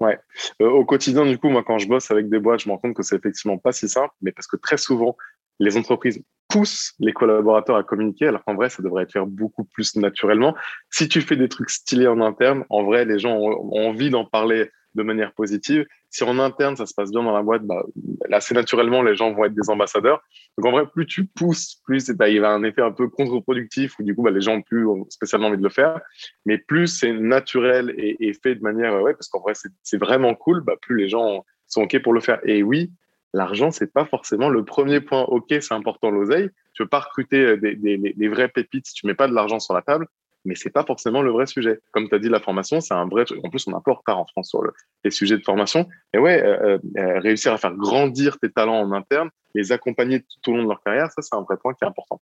Ouais. 0.00 0.18
Euh, 0.60 0.68
au 0.68 0.84
quotidien, 0.84 1.24
du 1.24 1.38
coup, 1.38 1.48
moi, 1.48 1.62
quand 1.64 1.78
je 1.78 1.86
bosse 1.86 2.10
avec 2.10 2.28
des 2.28 2.40
boîtes, 2.40 2.62
je 2.62 2.68
me 2.68 2.72
rends 2.72 2.80
compte 2.80 2.94
que 2.94 3.04
c'est 3.04 3.14
effectivement 3.14 3.56
pas 3.56 3.70
si 3.70 3.88
simple, 3.88 4.12
mais 4.20 4.32
parce 4.32 4.48
que 4.48 4.56
très 4.56 4.76
souvent, 4.76 5.16
les 5.62 5.76
entreprises 5.76 6.22
poussent 6.48 6.94
les 6.98 7.12
collaborateurs 7.12 7.76
à 7.76 7.82
communiquer, 7.82 8.26
alors 8.26 8.44
qu'en 8.44 8.54
vrai, 8.54 8.68
ça 8.68 8.82
devrait 8.82 9.04
être 9.04 9.12
fait 9.12 9.20
beaucoup 9.24 9.64
plus 9.64 9.96
naturellement. 9.96 10.54
Si 10.90 11.08
tu 11.08 11.20
fais 11.20 11.36
des 11.36 11.48
trucs 11.48 11.70
stylés 11.70 12.08
en 12.08 12.20
interne, 12.20 12.64
en 12.68 12.82
vrai, 12.84 13.04
les 13.04 13.18
gens 13.18 13.36
ont, 13.36 13.88
envie 13.88 14.10
d'en 14.10 14.24
parler 14.24 14.70
de 14.94 15.02
manière 15.02 15.32
positive. 15.32 15.86
Si 16.10 16.22
en 16.24 16.38
interne, 16.38 16.76
ça 16.76 16.84
se 16.84 16.92
passe 16.92 17.10
bien 17.10 17.22
dans 17.22 17.32
la 17.32 17.42
boîte, 17.42 17.62
bah, 17.64 17.82
assez 18.30 18.54
naturellement, 18.54 19.02
les 19.02 19.16
gens 19.16 19.32
vont 19.32 19.46
être 19.46 19.54
des 19.54 19.70
ambassadeurs. 19.70 20.20
Donc 20.58 20.66
en 20.66 20.72
vrai, 20.72 20.84
plus 20.86 21.06
tu 21.06 21.24
pousses, 21.24 21.76
plus 21.86 22.08
il 22.08 22.34
y 22.34 22.38
a 22.38 22.50
un 22.50 22.62
effet 22.62 22.82
un 22.82 22.92
peu 22.92 23.08
contre-productif 23.08 23.98
où 23.98 24.02
du 24.02 24.14
coup, 24.14 24.22
bah, 24.22 24.30
les 24.30 24.42
gens 24.42 24.56
ont 24.56 24.62
plus 24.62 24.86
spécialement 25.08 25.46
envie 25.46 25.56
de 25.56 25.62
le 25.62 25.70
faire. 25.70 25.98
Mais 26.44 26.58
plus 26.58 26.88
c'est 26.88 27.14
naturel 27.14 27.94
et, 27.96 28.32
fait 28.42 28.56
de 28.56 28.62
manière, 28.62 29.00
ouais, 29.00 29.14
parce 29.14 29.28
qu'en 29.28 29.40
vrai, 29.40 29.54
c'est 29.82 29.98
vraiment 29.98 30.34
cool, 30.34 30.60
bah, 30.60 30.74
plus 30.82 30.98
les 30.98 31.08
gens 31.08 31.46
sont 31.66 31.84
OK 31.84 32.02
pour 32.02 32.12
le 32.12 32.20
faire. 32.20 32.40
Et 32.44 32.62
oui, 32.62 32.92
l'argent, 33.32 33.70
c'est 33.70 33.92
pas 33.92 34.04
forcément 34.04 34.48
le 34.48 34.64
premier 34.64 35.00
point. 35.00 35.22
Ok, 35.22 35.46
c'est 35.48 35.72
important 35.72 36.10
l'oseille. 36.10 36.50
Tu 36.74 36.82
veux 36.82 36.88
pas 36.88 37.00
recruter 37.00 37.40
euh, 37.40 37.56
des, 37.56 37.74
des, 37.76 38.28
vrais 38.28 38.48
pépites 38.48 38.86
si 38.86 38.94
tu 38.94 39.06
mets 39.06 39.14
pas 39.14 39.28
de 39.28 39.34
l'argent 39.34 39.60
sur 39.60 39.74
la 39.74 39.82
table, 39.82 40.06
mais 40.44 40.54
c'est 40.54 40.70
pas 40.70 40.84
forcément 40.84 41.22
le 41.22 41.30
vrai 41.30 41.46
sujet. 41.46 41.80
Comme 41.92 42.08
tu 42.08 42.14
as 42.14 42.18
dit, 42.18 42.28
la 42.28 42.40
formation, 42.40 42.80
c'est 42.80 42.94
un 42.94 43.06
vrai 43.06 43.24
truc. 43.24 43.40
En 43.44 43.50
plus, 43.50 43.66
on 43.66 43.72
est 43.72 43.76
un 43.76 43.80
peu 43.80 43.90
en 43.90 43.94
retard 43.94 44.18
en 44.18 44.26
France 44.26 44.50
sur 44.50 44.62
les 45.04 45.10
sujets 45.10 45.36
de 45.36 45.44
formation. 45.44 45.88
Et 46.12 46.18
ouais, 46.18 46.42
euh, 46.42 46.78
euh, 46.98 47.20
réussir 47.20 47.52
à 47.52 47.58
faire 47.58 47.74
grandir 47.74 48.38
tes 48.38 48.50
talents 48.50 48.80
en 48.80 48.92
interne, 48.92 49.30
les 49.54 49.72
accompagner 49.72 50.20
tout 50.20 50.50
au 50.50 50.56
long 50.56 50.64
de 50.64 50.68
leur 50.68 50.82
carrière, 50.82 51.10
ça, 51.10 51.22
c'est 51.22 51.34
un 51.34 51.42
vrai 51.42 51.56
point 51.56 51.74
qui 51.74 51.84
est 51.84 51.88
important. 51.88 52.20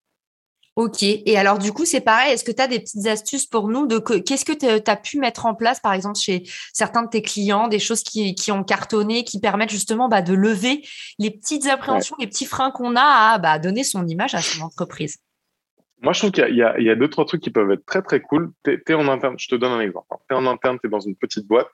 Ok. 0.77 1.03
Et 1.03 1.37
alors, 1.37 1.57
du 1.57 1.73
coup, 1.73 1.85
c'est 1.85 2.01
pareil. 2.01 2.31
Est-ce 2.31 2.45
que 2.45 2.51
tu 2.51 2.61
as 2.61 2.67
des 2.67 2.79
petites 2.79 3.05
astuces 3.05 3.45
pour 3.45 3.67
nous 3.67 3.87
de 3.87 3.99
qu'est-ce 3.99 4.45
que 4.45 4.53
tu 4.53 4.65
as 4.65 4.95
pu 4.95 5.19
mettre 5.19 5.45
en 5.45 5.53
place, 5.53 5.79
par 5.81 5.93
exemple, 5.93 6.17
chez 6.17 6.43
certains 6.71 7.03
de 7.03 7.09
tes 7.09 7.21
clients, 7.21 7.67
des 7.67 7.79
choses 7.79 8.03
qui, 8.03 8.35
qui 8.35 8.51
ont 8.51 8.63
cartonné, 8.63 9.23
qui 9.25 9.39
permettent 9.39 9.71
justement 9.71 10.07
bah, 10.07 10.21
de 10.21 10.33
lever 10.33 10.81
les 11.19 11.29
petites 11.29 11.67
appréhensions, 11.67 12.15
les 12.19 12.27
petits 12.27 12.45
freins 12.45 12.71
qu'on 12.71 12.95
a 12.95 13.33
à 13.33 13.37
bah, 13.37 13.59
donner 13.59 13.83
son 13.83 14.07
image 14.07 14.33
à 14.33 14.41
son 14.41 14.63
entreprise? 14.63 15.17
Moi, 16.01 16.13
je 16.13 16.19
trouve 16.19 16.31
qu'il 16.31 16.55
y, 16.55 16.83
y, 16.83 16.89
a 16.89 16.95
deux, 16.95 17.09
trois 17.09 17.25
trucs 17.25 17.41
qui 17.41 17.51
peuvent 17.51 17.69
être 17.69 17.85
très, 17.85 18.01
très 18.01 18.21
cool. 18.21 18.51
Tu 18.63 18.81
es, 18.87 18.93
en 18.93 19.07
interne. 19.07 19.35
Je 19.37 19.49
te 19.49 19.55
donne 19.55 19.73
un 19.73 19.81
exemple. 19.81 20.07
Tu 20.29 20.35
es 20.35 20.37
en 20.37 20.47
interne, 20.47 20.79
tu 20.81 20.87
es 20.87 20.89
dans 20.89 21.01
une 21.01 21.15
petite 21.15 21.45
boîte 21.45 21.69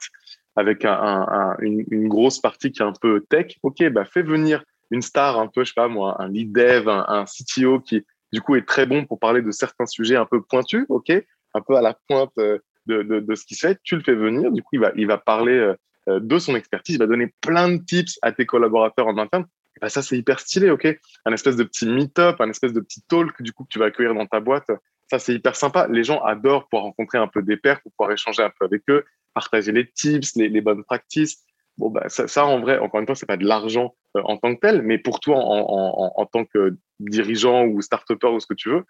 avec 0.57 0.83
un, 0.85 0.91
un, 0.91 1.55
une, 1.59 1.85
une, 1.91 2.07
grosse 2.07 2.39
partie 2.39 2.71
qui 2.71 2.81
est 2.81 2.85
un 2.85 2.93
peu 2.99 3.23
tech. 3.29 3.57
Ok, 3.61 3.87
bah, 3.89 4.05
fais 4.05 4.23
venir 4.23 4.63
une 4.89 5.01
star 5.01 5.39
un 5.39 5.47
peu, 5.47 5.63
je 5.63 5.69
sais 5.69 5.75
pas 5.75 5.87
moi, 5.87 6.19
un 6.19 6.29
lead 6.29 6.51
dev, 6.51 6.89
un, 6.89 7.05
un 7.07 7.25
CTO 7.25 7.79
qui 7.79 8.03
du 8.31 8.41
coup, 8.41 8.55
est 8.55 8.67
très 8.67 8.85
bon 8.85 9.05
pour 9.05 9.19
parler 9.19 9.41
de 9.41 9.51
certains 9.51 9.85
sujets 9.85 10.15
un 10.15 10.25
peu 10.25 10.41
pointus, 10.41 10.85
ok, 10.89 11.11
un 11.53 11.61
peu 11.61 11.75
à 11.75 11.81
la 11.81 11.97
pointe 12.07 12.31
euh, 12.39 12.59
de, 12.85 13.03
de, 13.03 13.19
de 13.19 13.35
ce 13.35 13.45
qui 13.45 13.55
se 13.55 13.67
fait. 13.67 13.79
Tu 13.83 13.95
le 13.95 14.03
fais 14.03 14.15
venir, 14.15 14.51
du 14.51 14.61
coup, 14.61 14.71
il 14.73 14.79
va, 14.79 14.91
il 14.95 15.07
va 15.07 15.17
parler 15.17 15.57
euh, 15.57 15.75
euh, 16.09 16.19
de 16.19 16.39
son 16.39 16.55
expertise, 16.55 16.95
il 16.95 16.99
va 16.99 17.07
donner 17.07 17.33
plein 17.41 17.69
de 17.69 17.77
tips 17.77 18.19
à 18.21 18.31
tes 18.31 18.45
collaborateurs 18.45 19.07
en 19.07 19.17
interne. 19.17 19.45
Et 19.75 19.79
bah, 19.81 19.89
ça, 19.89 20.01
c'est 20.01 20.17
hyper 20.17 20.39
stylé, 20.39 20.69
ok. 20.69 20.87
Un 21.25 21.33
espèce 21.33 21.55
de 21.55 21.63
petit 21.63 21.87
meet-up, 21.87 22.41
un 22.41 22.49
espèce 22.49 22.73
de 22.73 22.79
petit 22.79 23.01
talk, 23.03 23.41
du 23.41 23.53
coup, 23.53 23.63
que 23.63 23.69
tu 23.69 23.79
vas 23.79 23.85
accueillir 23.85 24.13
dans 24.13 24.25
ta 24.25 24.39
boîte. 24.39 24.71
Ça, 25.09 25.19
c'est 25.19 25.33
hyper 25.33 25.55
sympa. 25.55 25.87
Les 25.87 26.03
gens 26.03 26.21
adorent 26.21 26.67
pouvoir 26.67 26.83
rencontrer 26.83 27.17
un 27.17 27.27
peu 27.27 27.41
des 27.41 27.57
pairs, 27.57 27.81
pour 27.81 27.91
pouvoir 27.93 28.11
échanger 28.11 28.43
un 28.43 28.51
peu 28.59 28.65
avec 28.65 28.83
eux, 28.89 29.05
partager 29.33 29.71
les 29.71 29.89
tips, 29.89 30.35
les, 30.35 30.49
les 30.49 30.61
bonnes 30.61 30.83
practices. 30.83 31.43
Bon, 31.77 31.89
bah, 31.89 32.09
ça, 32.09 32.27
ça, 32.27 32.45
en 32.45 32.59
vrai, 32.59 32.79
encore 32.79 32.99
une 32.99 33.05
fois, 33.05 33.15
c'est 33.15 33.25
pas 33.27 33.37
de 33.37 33.45
l'argent 33.45 33.95
en 34.15 34.37
tant 34.37 34.55
que 34.55 34.59
tel, 34.59 34.81
mais 34.81 34.97
pour 34.97 35.19
toi, 35.19 35.37
en, 35.37 35.65
en, 35.69 36.11
en 36.15 36.25
tant 36.25 36.43
que 36.43 36.75
dirigeant 36.99 37.65
ou 37.65 37.81
start-upper 37.81 38.27
ou 38.27 38.39
ce 38.39 38.47
que 38.47 38.55
tu 38.55 38.69
veux, 38.69 38.83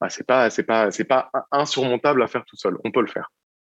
bah, 0.00 0.10
c'est 0.10 0.26
pas, 0.26 0.50
c'est 0.50 0.64
pas, 0.64 0.90
c'est 0.90 1.04
pas 1.04 1.30
insurmontable 1.50 2.22
à 2.22 2.26
faire 2.26 2.44
tout 2.44 2.56
seul. 2.56 2.76
On 2.84 2.90
peut 2.90 3.00
le 3.00 3.06
faire. 3.06 3.30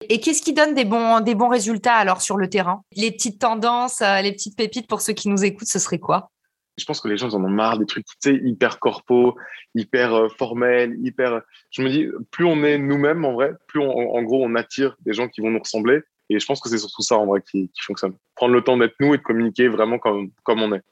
Et 0.09 0.19
qu'est-ce 0.19 0.41
qui 0.41 0.53
donne 0.53 0.75
des 0.75 0.86
bons, 0.86 1.21
des 1.21 1.33
bons 1.33 1.47
résultats 1.47 1.95
alors 1.95 2.21
sur 2.21 2.38
le 2.38 2.50
terrain? 2.50 2.83
Les 2.95 3.12
petites 3.12 3.39
tendances, 3.39 4.01
euh, 4.01 4.21
les 4.21 4.31
petites 4.31 4.55
pépites 4.57 4.88
pour 4.88 5.01
ceux 5.01 5.13
qui 5.13 5.29
nous 5.29 5.43
écoutent, 5.43 5.67
ce 5.67 5.79
serait 5.79 5.97
quoi? 5.97 6.29
Je 6.77 6.86
pense 6.86 7.01
que 7.01 7.07
les 7.07 7.17
gens 7.17 7.33
en 7.33 7.43
ont 7.43 7.50
marre 7.50 7.79
des 7.79 7.88
trucs 7.88 8.05
tu 8.05 8.13
sais, 8.19 8.36
hyper 8.36 8.79
corpo, 8.79 9.36
hyper 9.74 10.13
euh, 10.13 10.29
formels, 10.38 10.95
hyper. 11.03 11.41
Je 11.71 11.81
me 11.81 11.89
dis, 11.89 12.07
plus 12.29 12.45
on 12.45 12.63
est 12.63 12.77
nous-mêmes 12.77 13.25
en 13.25 13.33
vrai, 13.33 13.53
plus 13.67 13.81
en 13.81 14.21
gros 14.21 14.45
on 14.45 14.53
attire 14.53 14.95
des 15.00 15.13
gens 15.13 15.27
qui 15.27 15.41
vont 15.41 15.50
nous 15.50 15.59
ressembler. 15.59 16.01
Et 16.29 16.39
je 16.39 16.46
pense 16.46 16.60
que 16.60 16.69
c'est 16.69 16.77
surtout 16.77 17.01
ça 17.01 17.17
en 17.17 17.25
vrai 17.25 17.41
qui, 17.41 17.69
qui 17.69 17.81
fonctionne. 17.81 18.13
Prendre 18.36 18.53
le 18.53 18.63
temps 18.63 18.77
d'être 18.77 18.96
nous 19.00 19.13
et 19.13 19.17
de 19.17 19.24
communiquer 19.24 19.67
vraiment 19.67 19.98
comme, 19.98 20.31
comme 20.43 20.62
on 20.62 20.74
est. 20.74 20.84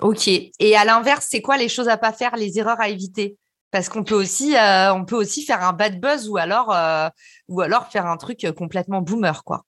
Ok. 0.00 0.28
Et 0.28 0.76
à 0.76 0.84
l'inverse, 0.84 1.26
c'est 1.30 1.40
quoi 1.40 1.56
les 1.56 1.68
choses 1.68 1.88
à 1.88 1.96
pas 1.96 2.12
faire, 2.12 2.36
les 2.36 2.58
erreurs 2.58 2.80
à 2.80 2.88
éviter? 2.88 3.38
Parce 3.70 3.88
qu'on 3.88 4.04
peut 4.04 4.14
aussi, 4.14 4.56
euh, 4.56 4.92
on 4.92 5.04
peut 5.04 5.16
aussi 5.16 5.44
faire 5.44 5.62
un 5.62 5.72
bad 5.72 6.00
buzz 6.00 6.28
ou 6.28 6.36
alors, 6.36 6.74
euh, 6.74 7.08
ou 7.48 7.60
alors 7.60 7.90
faire 7.90 8.06
un 8.06 8.16
truc 8.16 8.46
complètement 8.56 9.00
boomer, 9.00 9.42
quoi. 9.44 9.64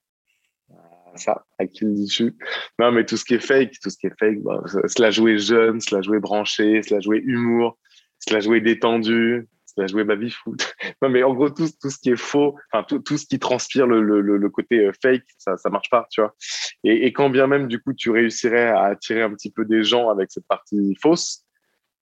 Ah, 0.71 1.17
ça, 1.17 1.45
à 1.59 1.67
qui 1.67 1.85
le 1.85 1.95
dis 1.95 2.31
Non, 2.79 2.93
mais 2.93 3.05
tout 3.05 3.17
ce 3.17 3.25
qui 3.25 3.35
est 3.35 3.45
fake, 3.45 3.73
tout 3.83 3.91
ce 3.91 3.99
qui 3.99 4.07
est 4.07 4.19
fake, 4.19 4.39
se 4.87 5.03
la 5.03 5.11
jouer 5.11 5.39
jeune, 5.39 5.81
se 5.81 5.95
la 5.95 6.03
jouer 6.03 6.21
branché, 6.21 6.83
se 6.83 6.95
la 6.95 7.01
jouer 7.01 7.23
humour, 7.25 7.79
se 8.19 8.33
la 8.33 8.41
jouer 8.41 8.61
détendu, 8.61 9.49
vas 9.81 9.87
jouer 9.87 10.05
baby 10.05 10.31
foot. 10.31 10.75
non, 11.03 11.09
mais 11.09 11.23
en 11.23 11.35
gros, 11.35 11.51
tout, 11.51 11.69
tout 11.81 11.91
ce 11.91 11.99
qui 11.99 12.11
est 12.11 12.17
faux, 12.17 12.57
enfin, 12.73 12.85
tout, 12.85 12.99
tout 13.01 13.19
ce 13.19 13.27
qui 13.27 13.39
transpire 13.39 13.87
le, 13.87 14.01
le, 14.03 14.21
le 14.21 14.51
côté 14.51 14.87
euh, 14.87 14.93
fake, 15.03 15.25
ça, 15.39 15.57
ça 15.57 15.71
marche 15.71 15.91
pas, 15.91 16.07
tu 16.11 16.21
vois. 16.21 16.35
Et, 16.85 17.07
et, 17.07 17.13
quand 17.13 17.31
bien 17.31 17.47
même, 17.47 17.69
du 17.69 17.81
coup, 17.81 17.93
tu 17.93 18.11
réussirais 18.11 18.69
à 18.69 18.85
attirer 18.85 19.23
un 19.23 19.33
petit 19.33 19.51
peu 19.51 19.65
des 19.65 19.83
gens 19.83 20.11
avec 20.11 20.31
cette 20.31 20.47
partie 20.47 20.97
fausse, 21.01 21.45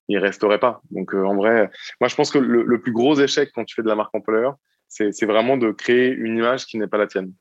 il 0.09 0.18
resterait 0.18 0.61
pas. 0.61 0.80
Donc, 0.90 1.14
euh, 1.14 1.25
en 1.25 1.37
vrai, 1.37 1.71
moi, 2.00 2.09
je 2.09 2.14
pense 2.14 2.30
que 2.30 2.38
le, 2.38 2.62
le, 2.62 2.80
plus 2.80 2.92
gros 2.92 3.18
échec 3.18 3.50
quand 3.54 3.64
tu 3.64 3.75
fais 3.75 3.83
de 3.83 3.88
la 3.88 3.97
marque 3.97 4.14
employeur, 4.14 4.56
c'est 4.88 5.26
vraiment 5.26 5.56
de 5.56 5.73
créer 5.73 6.11
une 6.11 6.37
image 6.37 6.64
qui 6.66 6.78
n'est 6.78 6.87
pas 6.87 6.99
la 6.99 7.06
tienne. 7.09 7.33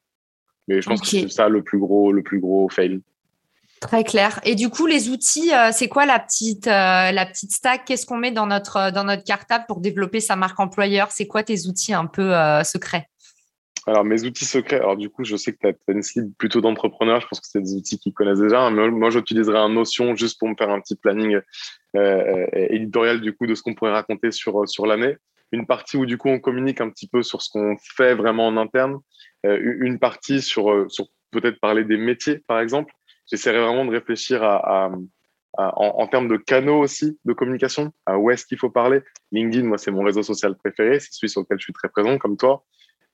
Mais 0.68 0.82
je 0.82 0.90
pense 0.90 1.02
que 1.02 1.08
c'est 1.08 1.30
ça 1.30 1.48
le 1.48 1.64
plus 1.64 1.78
gros, 1.78 2.12
le 2.12 2.24
plus 2.24 2.40
gros 2.40 2.68
fail. 2.70 3.02
Très 3.88 4.04
clair. 4.04 4.40
Et 4.44 4.56
du 4.56 4.70
coup, 4.70 4.88
les 4.88 5.10
outils, 5.10 5.54
euh, 5.54 5.70
c'est 5.72 5.88
quoi 5.88 6.08
la 6.08 6.20
petite, 6.20 6.66
euh, 6.66 7.12
la 7.12 7.26
petite 7.26 7.52
stack 7.52 7.86
Qu'est-ce 7.86 8.08
qu'on 8.08 8.18
met 8.18 8.32
dans 8.32 8.48
notre, 8.48 8.92
dans 8.92 9.04
notre 9.04 9.24
cartable 9.24 9.66
pour 9.68 9.80
développer 9.80 10.20
sa 10.20 10.36
marque 10.36 10.60
employeur? 10.60 11.12
C'est 11.12 11.28
quoi 11.28 11.44
tes 11.44 11.68
outils 11.68 11.94
un 11.94 12.08
peu 12.08 12.36
euh, 12.36 12.64
secrets? 12.64 13.08
Alors, 13.86 14.04
mes 14.04 14.24
outils 14.24 14.46
secrets, 14.46 14.78
alors 14.78 14.98
du 14.98 15.10
coup, 15.10 15.24
je 15.24 15.36
sais 15.36 15.54
que 15.54 15.60
tu 15.62 15.68
as, 15.68 15.94
une 15.94 16.02
cible 16.02 16.32
plutôt 16.40 16.62
d'entrepreneurs. 16.62 17.22
Je 17.22 17.28
pense 17.28 17.40
que 17.40 17.46
c'est 17.48 17.62
des 17.62 17.76
outils 17.76 18.00
qu'ils 18.00 18.14
connaissent 18.14 18.40
déjà. 18.40 18.72
Mais 18.72 18.90
moi, 18.90 19.12
j'utiliserai 19.12 19.60
un 19.60 19.70
Notion 19.70 20.16
juste 20.16 20.40
pour 20.40 20.50
me 20.50 20.56
faire 20.58 20.72
un 20.72 20.82
petit 20.82 20.96
planning 20.96 21.40
éditorial 21.94 23.22
du 23.22 23.34
coup 23.34 23.46
de 23.46 23.54
ce 23.54 23.62
qu'on 23.62 23.76
pourrait 23.76 23.92
raconter 23.92 24.32
sur, 24.32 24.68
sur 24.68 24.88
l'année. 24.88 25.16
Une 25.52 25.68
partie 25.68 25.96
où 25.96 26.08
du 26.08 26.18
coup, 26.18 26.30
on 26.30 26.40
communique 26.40 26.82
un 26.82 26.90
petit 26.90 27.08
peu 27.08 27.22
sur 27.22 27.44
ce 27.44 27.50
qu'on 27.52 27.76
fait 27.96 28.16
vraiment 28.16 28.48
en 28.48 28.58
interne. 28.58 28.98
une 29.44 30.00
partie 30.00 30.42
sur, 30.42 30.92
sur 30.92 31.06
peut-être 31.30 31.60
parler 31.60 31.84
des 31.84 31.98
métiers, 31.98 32.40
par 32.48 32.60
exemple 32.60 32.92
j'essaierai 33.28 33.60
vraiment 33.60 33.86
de 33.86 33.92
réfléchir 33.92 34.44
à, 34.44 34.92
en, 35.58 36.08
termes 36.08 36.28
de 36.28 36.38
canaux 36.38 36.80
aussi 36.80 37.18
de 37.26 37.34
communication, 37.34 37.94
à 38.06 38.18
où 38.18 38.30
est-ce 38.32 38.46
qu'il 38.46 38.58
faut 38.58 38.70
parler. 38.70 39.02
LinkedIn, 39.32 39.66
moi, 39.66 39.78
c'est 39.78 39.92
mon 39.92 40.04
réseau 40.04 40.24
social 40.24 40.56
préféré, 40.56 41.00
c'est 41.00 41.12
celui 41.12 41.30
sur 41.30 41.42
lequel 41.42 41.60
je 41.60 41.64
suis 41.64 41.74
très 41.74 41.90
présent, 41.90 42.18
comme 42.18 42.38
toi. 42.38 42.64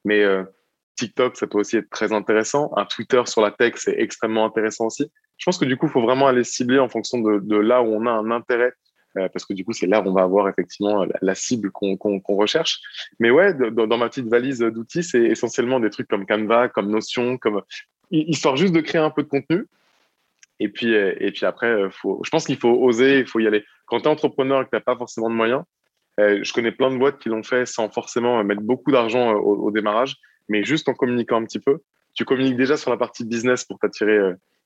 Mais 0.05 0.23
euh, 0.23 0.43
TikTok, 0.97 1.37
ça 1.37 1.47
peut 1.47 1.59
aussi 1.59 1.77
être 1.77 1.89
très 1.89 2.13
intéressant. 2.13 2.71
Un 2.75 2.85
Twitter 2.85 3.21
sur 3.25 3.41
la 3.41 3.51
tech, 3.51 3.73
c'est 3.75 3.95
extrêmement 3.99 4.45
intéressant 4.45 4.87
aussi. 4.87 5.11
Je 5.37 5.45
pense 5.45 5.57
que 5.57 5.65
du 5.65 5.77
coup, 5.77 5.87
il 5.87 5.91
faut 5.91 6.01
vraiment 6.01 6.27
aller 6.27 6.43
cibler 6.43 6.79
en 6.79 6.89
fonction 6.89 7.19
de, 7.19 7.55
là 7.55 7.81
où 7.81 7.87
on 7.87 8.05
a 8.05 8.11
un 8.11 8.31
intérêt, 8.31 8.73
euh, 9.17 9.27
parce 9.29 9.45
que 9.45 9.53
du 9.53 9.65
coup, 9.65 9.73
c'est 9.73 9.87
là 9.87 10.01
où 10.01 10.07
on 10.07 10.13
va 10.13 10.23
avoir 10.23 10.47
effectivement 10.49 11.05
la, 11.21 11.35
cible 11.35 11.71
qu'on 11.71 12.21
recherche. 12.29 12.79
Mais 13.19 13.29
ouais, 13.29 13.53
dans 13.53 13.97
ma 13.97 14.09
petite 14.09 14.27
valise 14.27 14.59
d'outils, 14.59 15.03
c'est 15.03 15.21
essentiellement 15.21 15.79
des 15.79 15.89
trucs 15.89 16.07
comme 16.07 16.25
Canva, 16.25 16.69
comme 16.69 16.89
Notion, 16.89 17.37
comme 17.37 17.61
histoire 18.11 18.55
juste 18.55 18.73
de 18.73 18.81
créer 18.81 19.01
un 19.01 19.09
peu 19.09 19.23
de 19.23 19.27
contenu 19.27 19.67
et 20.61 20.69
puis, 20.69 20.93
euh, 20.93 21.15
et 21.19 21.31
puis 21.31 21.47
après, 21.47 21.71
euh, 21.71 21.89
faut, 21.89 22.21
je 22.23 22.29
pense 22.29 22.45
qu'il 22.45 22.57
faut 22.57 22.69
oser, 22.69 23.19
il 23.21 23.25
faut 23.25 23.39
y 23.39 23.47
aller. 23.47 23.65
Quand 23.87 23.99
tu 23.99 24.05
es 24.05 24.07
entrepreneur 24.07 24.61
et 24.61 24.65
que 24.65 24.69
tu 24.69 24.75
n'as 24.75 24.81
pas 24.81 24.95
forcément 24.95 25.27
de 25.27 25.33
moyens, 25.33 25.63
euh, 26.19 26.39
je 26.43 26.53
connais 26.53 26.71
plein 26.71 26.91
de 26.91 26.97
boîtes 26.97 27.17
qui 27.17 27.29
l'ont 27.29 27.41
fait 27.41 27.65
sans 27.65 27.89
forcément 27.89 28.43
mettre 28.43 28.61
beaucoup 28.61 28.91
d'argent 28.91 29.33
au, 29.33 29.71
démarrage, 29.71 30.17
mais 30.49 30.63
juste 30.63 30.87
en 30.87 30.93
communiquant 30.93 31.37
un 31.37 31.45
petit 31.45 31.59
peu. 31.59 31.79
Tu 32.13 32.25
communiques 32.25 32.57
déjà 32.57 32.77
sur 32.77 32.91
la 32.91 32.97
partie 32.97 33.25
business 33.25 33.65
pour 33.65 33.79
t'attirer 33.79 34.19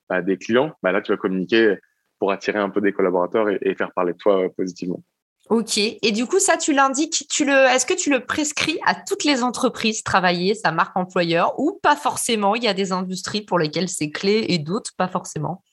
bah, 0.10 0.22
des 0.22 0.36
clients. 0.36 0.74
Bah, 0.84 0.92
là, 0.92 1.02
tu 1.02 1.14
vas 1.14 1.18
communiquer 1.18 1.76
pour 2.20 2.34
attirer 2.34 2.60
un 2.60 2.70
peu 2.70 2.82
des 2.82 2.92
collaborateurs 2.92 3.48
et, 3.50 3.76
faire 3.76 3.94
parler 3.94 4.12
de 4.12 4.18
toi 4.18 4.50
positivement. 4.58 5.02
Ok. 5.50 5.78
Et 5.78 6.12
du 6.12 6.26
coup, 6.26 6.40
ça, 6.40 6.58
tu 6.58 6.74
l'indiques, 6.74 7.26
tu 7.30 7.46
le, 7.46 7.54
est-ce 7.54 7.86
que 7.86 7.94
tu 7.94 8.10
le 8.10 8.26
prescris 8.26 8.80
à 8.86 8.96
toutes 8.96 9.24
les 9.24 9.44
entreprises 9.44 10.04
travailler 10.04 10.56
sa 10.56 10.74
marque 10.74 10.98
employeur 10.98 11.58
ou 11.58 11.80
pas 11.82 11.96
forcément 11.96 12.56
Il 12.56 12.64
y 12.64 12.68
a 12.68 12.74
des 12.74 12.92
industries 12.92 13.42
pour 13.42 13.60
lesquelles 13.60 13.88
c'est 13.88 14.10
clé 14.10 14.46
et 14.50 14.58
d'autres 14.58 14.92
pas 14.98 15.08
forcément? 15.08 15.64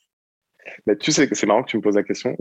Mais 0.87 0.97
tu 0.97 1.13
sais 1.13 1.29
c'est 1.33 1.47
marrant 1.47 1.63
que 1.63 1.71
tu 1.71 1.77
me 1.77 1.83
poses 1.83 1.97
la 1.97 2.03
question. 2.03 2.37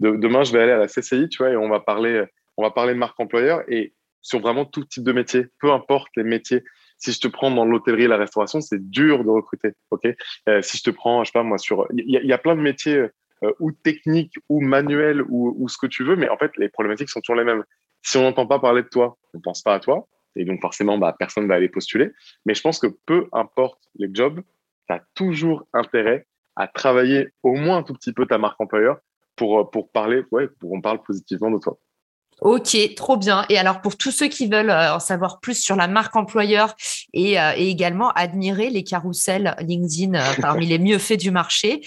demain, 0.00 0.44
je 0.44 0.52
vais 0.52 0.62
aller 0.62 0.72
à 0.72 0.78
la 0.78 0.86
CCI, 0.86 1.28
tu 1.28 1.38
vois, 1.38 1.50
et 1.50 1.56
on 1.56 1.68
va 1.68 1.80
parler, 1.80 2.24
on 2.56 2.62
va 2.62 2.70
parler 2.70 2.94
de 2.94 2.98
marque 2.98 3.18
employeur 3.20 3.62
et 3.68 3.94
sur 4.26 4.40
vraiment 4.40 4.64
tout 4.64 4.84
type 4.84 5.04
de 5.04 5.12
métier, 5.12 5.46
peu 5.60 5.70
importe 5.70 6.08
les 6.16 6.24
métiers. 6.24 6.64
Si 6.98 7.12
je 7.12 7.20
te 7.20 7.28
prends 7.28 7.50
dans 7.50 7.64
l'hôtellerie 7.64 8.08
la 8.08 8.16
restauration, 8.16 8.60
c'est 8.60 8.90
dur 8.90 9.22
de 9.22 9.30
recruter. 9.30 9.72
Ok? 9.90 10.08
Euh, 10.48 10.62
si 10.62 10.78
je 10.78 10.82
te 10.82 10.90
prends, 10.90 11.22
je 11.22 11.30
sais 11.30 11.38
pas 11.38 11.44
moi, 11.44 11.58
sur, 11.58 11.86
il 11.92 12.08
y, 12.08 12.32
a 12.32 12.38
plein 12.38 12.56
de 12.56 12.60
métiers 12.60 12.96
euh, 13.44 13.52
ou 13.60 13.70
techniques 13.70 14.34
ou 14.48 14.60
manuels 14.60 15.22
ou, 15.28 15.68
ce 15.68 15.78
que 15.78 15.86
tu 15.86 16.04
veux, 16.04 16.16
mais 16.16 16.28
en 16.28 16.36
fait, 16.38 16.50
les 16.56 16.68
problématiques 16.68 17.10
sont 17.10 17.20
toujours 17.20 17.38
les 17.38 17.44
mêmes. 17.44 17.62
Si 18.02 18.16
on 18.16 18.22
n'entend 18.22 18.46
pas 18.46 18.58
parler 18.58 18.82
de 18.82 18.88
toi, 18.88 19.16
on 19.34 19.40
pense 19.40 19.62
pas 19.62 19.74
à 19.74 19.80
toi, 19.80 20.08
et 20.36 20.44
donc 20.44 20.60
forcément, 20.60 20.98
bah, 20.98 21.14
personne 21.16 21.46
va 21.46 21.54
aller 21.54 21.68
postuler. 21.68 22.10
Mais 22.46 22.54
je 22.54 22.62
pense 22.62 22.78
que 22.78 22.88
peu 23.06 23.28
importe 23.32 23.80
les 23.96 24.08
jobs, 24.12 24.40
tu 24.88 24.94
as 24.94 25.02
toujours 25.14 25.66
intérêt 25.72 26.26
à 26.56 26.66
travailler 26.66 27.28
au 27.42 27.54
moins 27.54 27.78
un 27.78 27.82
tout 27.82 27.94
petit 27.94 28.12
peu 28.12 28.26
ta 28.26 28.38
marque 28.38 28.60
employeur 28.60 28.98
pour, 29.36 29.60
euh, 29.60 29.64
pour 29.64 29.90
parler, 29.90 30.22
ouais, 30.32 30.48
pour 30.58 30.70
qu'on 30.70 30.80
parle 30.80 31.02
positivement 31.02 31.50
de 31.50 31.58
toi. 31.58 31.78
Ok, 32.42 32.76
trop 32.96 33.16
bien. 33.16 33.46
Et 33.48 33.56
alors 33.56 33.80
pour 33.80 33.96
tous 33.96 34.10
ceux 34.10 34.28
qui 34.28 34.46
veulent 34.46 34.68
euh, 34.68 34.96
en 34.96 34.98
savoir 34.98 35.40
plus 35.40 35.58
sur 35.58 35.74
la 35.74 35.88
marque 35.88 36.14
employeur 36.16 36.74
et, 37.14 37.40
euh, 37.40 37.52
et 37.56 37.70
également 37.70 38.10
admirer 38.10 38.68
les 38.68 38.84
carousels 38.84 39.56
LinkedIn 39.60 40.20
parmi 40.42 40.66
les 40.66 40.78
mieux 40.78 40.98
faits 40.98 41.18
du 41.18 41.30
marché, 41.30 41.80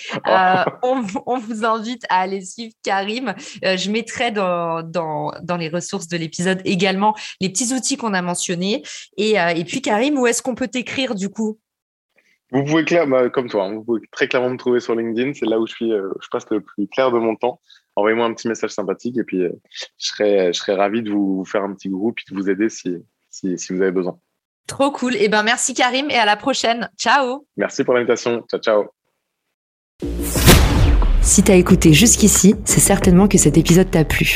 on, 0.82 1.04
on, 1.28 1.38
vous 1.38 1.66
invite 1.66 2.04
à 2.10 2.22
aller 2.22 2.44
suivre 2.44 2.74
Karim. 2.82 3.36
je 3.62 3.92
mettrai 3.92 4.32
dans, 4.32 4.82
dans, 4.82 5.34
dans, 5.44 5.58
les 5.58 5.70
ressources 5.70 6.08
de 6.08 6.18
l'épisode 6.18 6.62
également 6.66 7.16
les 7.42 7.50
petits 7.50 7.72
outils 7.72 7.98
qu'on 7.98 8.16
a 8.16 8.24
mentionnés. 8.24 8.82
Et, 9.18 9.36
et 9.36 9.66
puis 9.66 9.84
Karim, 9.84 10.18
où 10.18 10.26
est-ce 10.26 10.42
qu'on 10.42 10.56
peut 10.56 10.68
t'écrire 10.68 11.14
du 11.14 11.30
coup? 11.30 11.60
Vous 12.52 12.64
pouvez 12.64 12.84
clairement, 12.84 13.22
bah, 13.22 13.30
comme 13.30 13.50
toi, 13.50 13.66
hein, 13.66 13.76
vous 13.76 13.84
pouvez 13.84 14.02
très 14.12 14.28
clairement 14.28 14.50
me 14.50 14.58
trouver 14.58 14.80
sur 14.80 14.96
LinkedIn. 14.96 15.34
C'est 15.34 15.46
là 15.46 15.60
où 15.60 15.68
je 15.68 15.74
suis, 15.74 15.94
euh, 15.94 16.10
je 16.22 16.28
passe 16.30 16.46
le 16.50 16.62
plus 16.62 16.88
clair 16.88 17.12
de 17.12 17.20
mon 17.20 17.36
temps. 17.36 17.62
Envoyez-moi 17.96 18.26
un 18.26 18.34
petit 18.34 18.48
message 18.48 18.72
sympathique 18.72 19.18
et 19.18 19.24
puis 19.24 19.44
euh, 19.44 19.52
je 19.98 20.08
serai, 20.08 20.54
je 20.54 20.60
serai 20.60 20.74
ravi 20.74 21.04
de 21.04 21.12
vous, 21.12 21.44
faire 21.46 21.64
un 21.64 21.74
petit 21.74 21.90
groupe 21.90 22.18
et 22.20 22.34
de 22.34 22.40
vous 22.40 22.50
aider 22.50 22.70
si, 22.70 22.98
si, 23.30 23.58
si 23.58 23.74
vous 23.74 23.82
avez 23.82 23.92
besoin. 23.92 24.18
Trop 24.68 24.92
cool. 24.92 25.16
Et 25.16 25.24
eh 25.24 25.30
ben 25.30 25.44
merci 25.44 25.74
Karim 25.74 26.10
et 26.10 26.16
à 26.16 26.26
la 26.26 26.38
prochaine. 26.38 26.90
Ciao. 26.98 27.46
Merci 27.58 27.84
pour 27.84 27.94
l'invitation. 27.94 28.44
Ciao 28.50 28.60
ciao. 28.62 28.86
Si 31.22 31.44
t'as 31.44 31.56
écouté 31.56 31.94
jusqu'ici, 31.94 32.56
c'est 32.66 32.80
certainement 32.80 33.28
que 33.28 33.38
cet 33.38 33.58
épisode 33.58 33.92
t'a 33.92 34.06
plu. 34.06 34.36